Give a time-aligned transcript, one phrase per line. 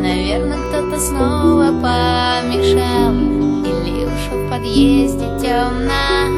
[0.00, 3.14] Наверное, кто-то снова помешал
[3.64, 6.28] Или ушел в подъезде темно.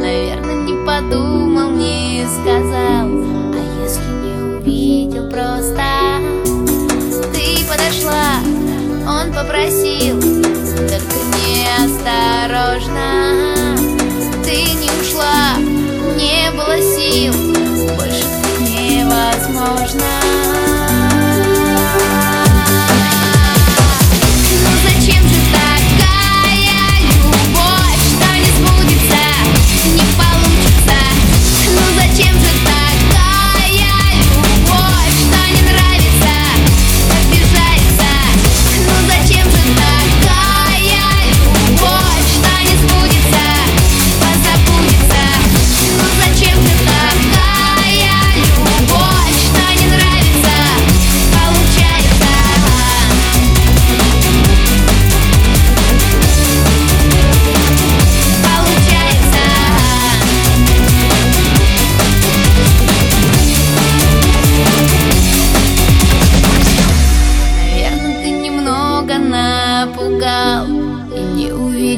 [0.00, 3.06] Наверное, не подумал, не сказал
[3.52, 5.84] А если не увидел просто.
[7.32, 8.40] Ты подошла,
[9.06, 13.08] он попросил Только неосторожно.
[14.44, 14.88] Ты не
[16.56, 17.32] было сил.
[17.96, 18.24] Больше
[18.60, 20.53] невозможно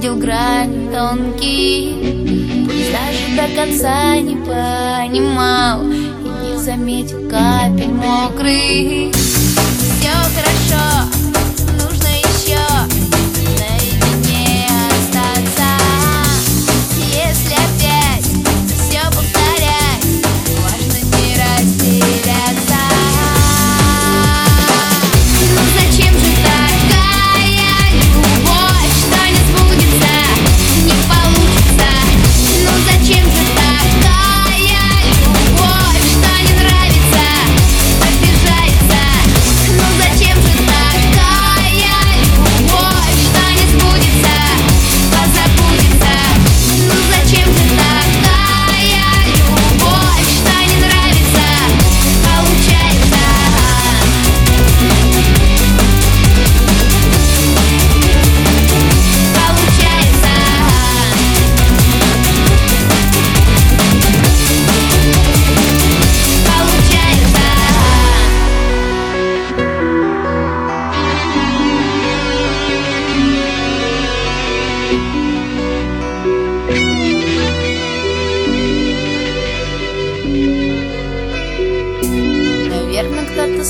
[0.07, 10.13] увидел грани тонкие Пусть даже до конца не понимал И не заметил капель мокрых Все
[10.35, 11.09] хорошо,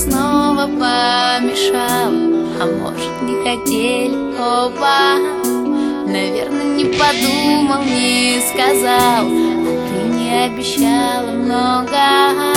[0.08, 2.12] снова помешал.
[2.58, 5.18] А может, не хотели оба?
[6.06, 9.26] Наверное, не подумал, не сказал.
[9.26, 12.55] А ты не обещала много